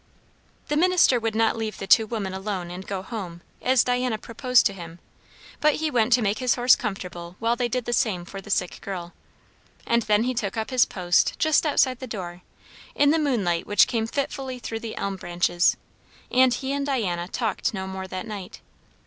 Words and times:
The 0.69 0.75
minister 0.77 1.19
would 1.19 1.35
not 1.35 1.55
leave 1.55 1.77
the 1.77 1.85
two 1.85 2.07
women 2.07 2.33
alone 2.33 2.71
and 2.71 2.87
go 2.87 3.03
home, 3.03 3.41
as 3.61 3.83
Diana 3.83 4.17
proposed 4.17 4.65
to 4.65 4.73
him; 4.73 4.97
but 5.59 5.75
he 5.75 5.91
went 5.91 6.11
to 6.13 6.23
make 6.23 6.39
his 6.39 6.55
horse 6.55 6.75
comfortable 6.75 7.35
while 7.37 7.55
they 7.55 7.67
did 7.67 7.85
the 7.85 7.93
same 7.93 8.25
for 8.25 8.41
the 8.41 8.49
sick 8.49 8.79
girl. 8.81 9.13
And 9.85 10.01
then 10.01 10.23
he 10.23 10.33
took 10.33 10.57
up 10.57 10.71
his 10.71 10.85
post 10.85 11.37
just 11.37 11.67
outside 11.67 11.99
the 11.99 12.07
door, 12.07 12.41
in 12.95 13.11
the 13.11 13.19
moonlight 13.19 13.67
which 13.67 13.85
came 13.85 14.07
fitfully 14.07 14.57
through 14.57 14.79
the 14.79 14.95
elm 14.95 15.17
branches; 15.17 15.77
and 16.31 16.51
he 16.51 16.73
and 16.73 16.83
Diana 16.87 17.27
talked 17.27 17.71
no 17.71 17.85
more 17.85 18.07
that 18.07 18.25
night. 18.25 18.59